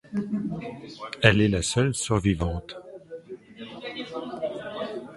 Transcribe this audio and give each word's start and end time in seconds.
Elle 1.21 1.41
est 1.41 1.47
la 1.47 1.61
seule 1.61 1.93
survivante. 1.93 2.75